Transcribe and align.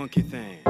funky 0.00 0.22
thing. 0.22 0.69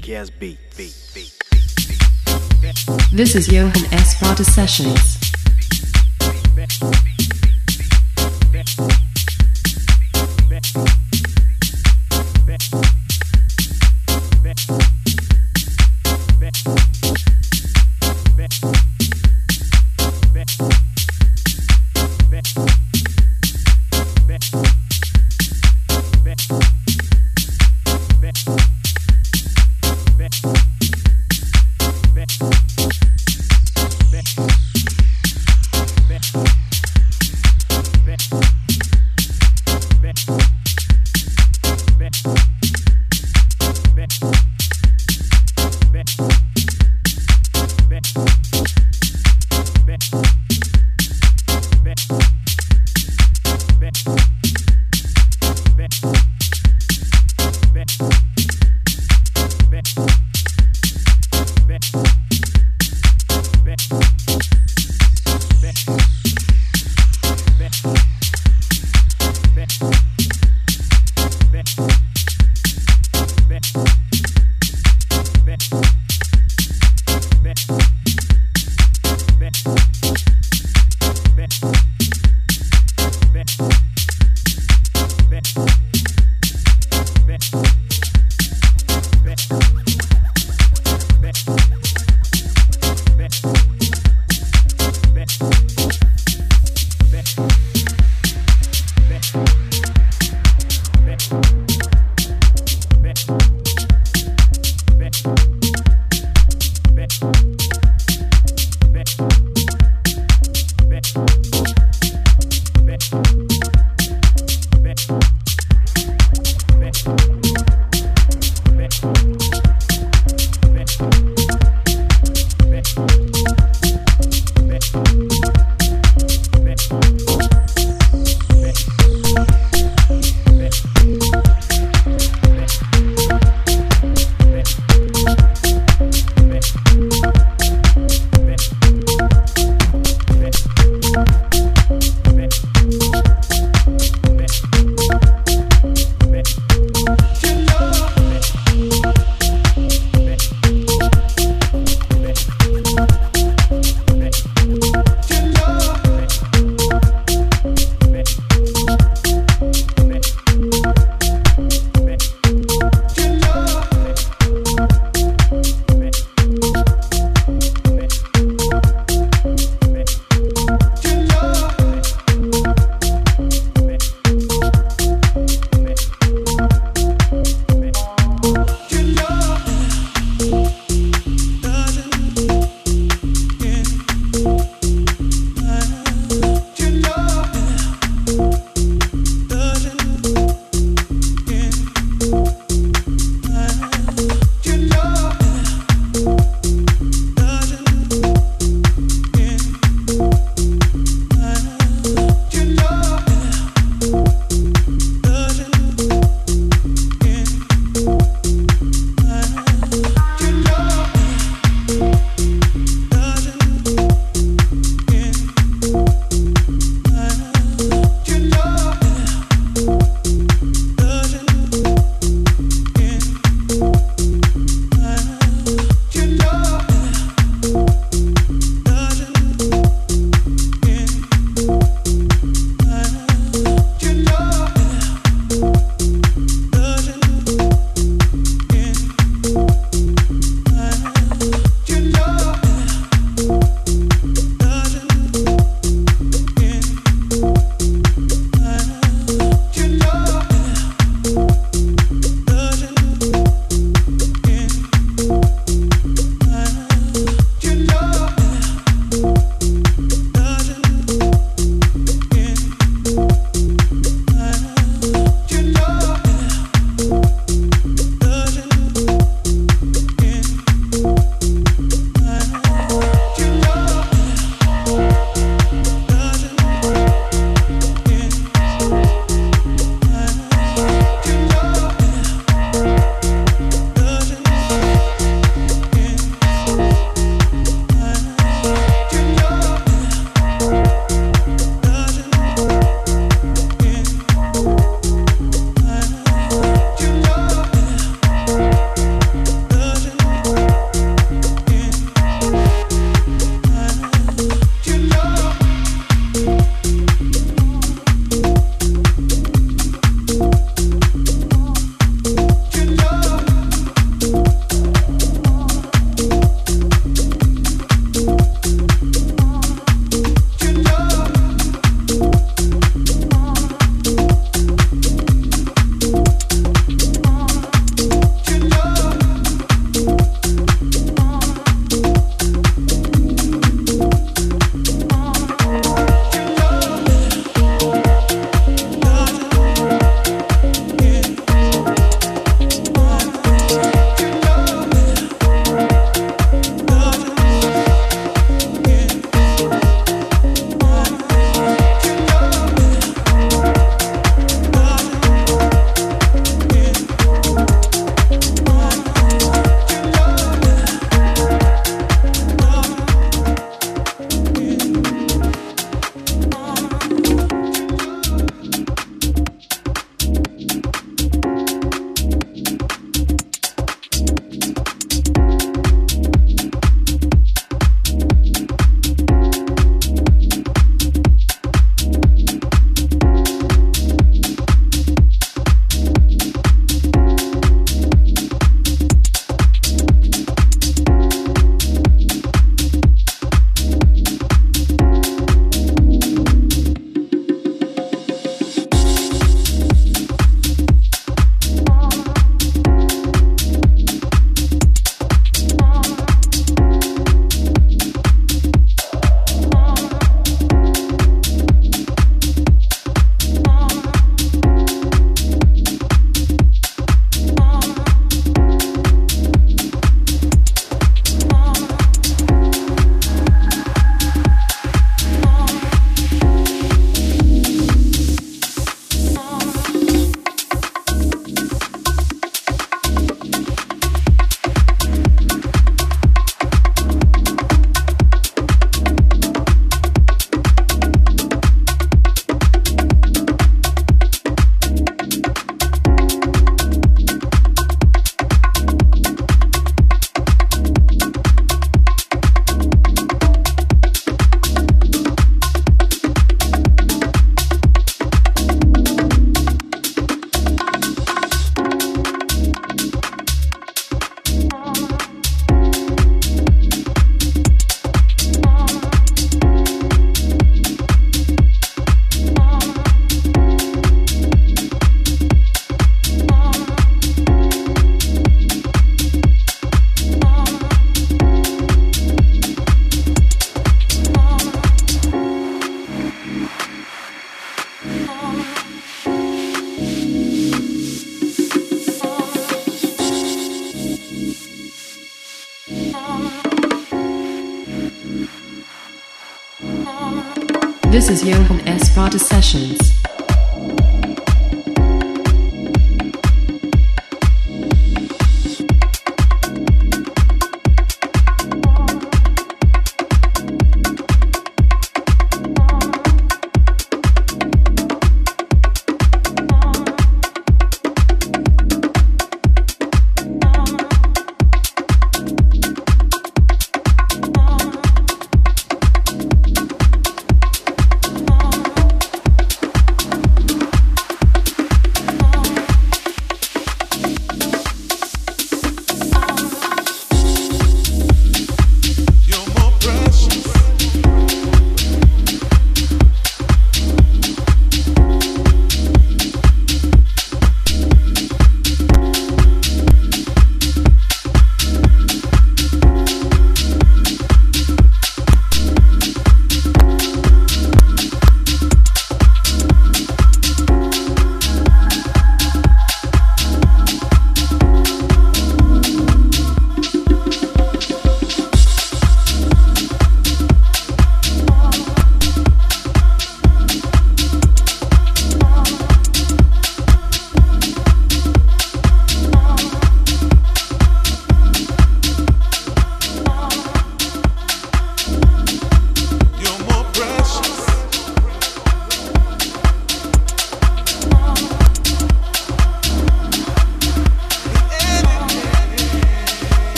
kick 0.00 0.16
ass 0.16 0.30
beat. 0.30 0.58
beat, 0.76 0.94
beat, 1.14 1.32
beat. 1.48 3.08
This 3.12 3.36
is 3.36 3.46
Johan 3.48 3.84
S. 3.92 4.16
Vata 4.16 4.44
Sessions. 4.44 5.23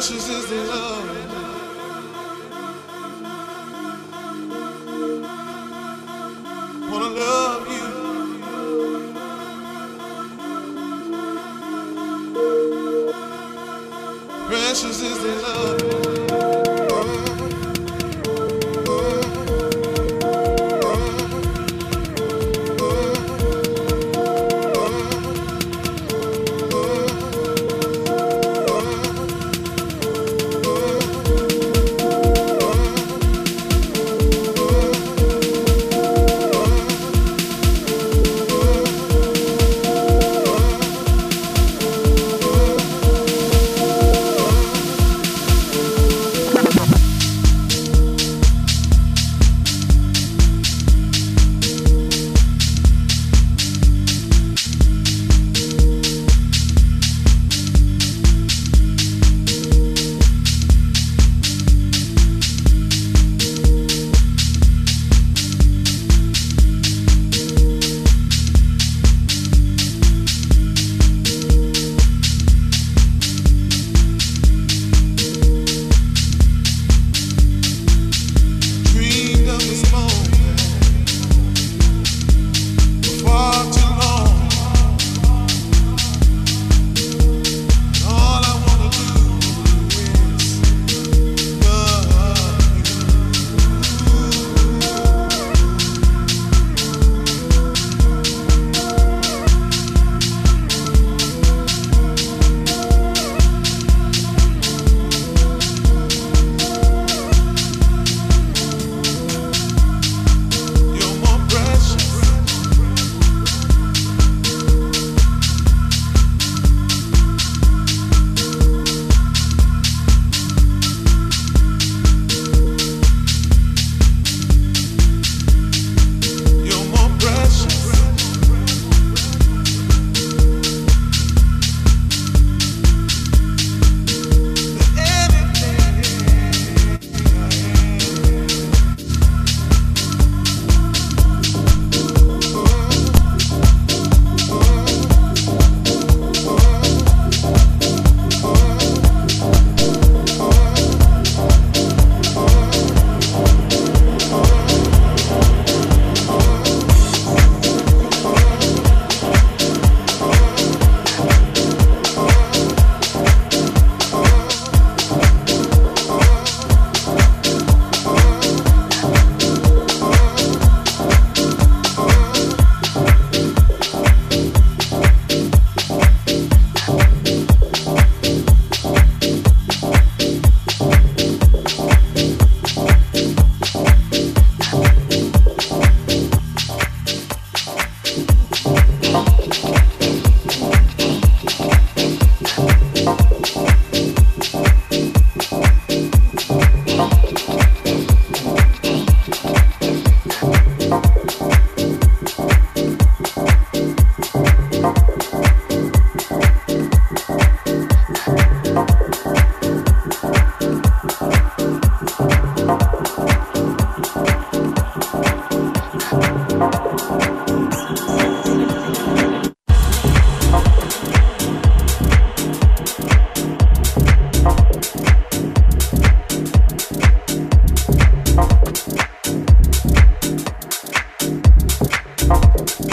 precious 0.00 0.30
is 0.30 0.48
the 0.48 0.64
love. 0.64 1.09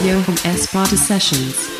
Is 0.00 0.06
Johan 0.06 0.36
Esparta 0.44 0.96
Sessions. 0.96 1.79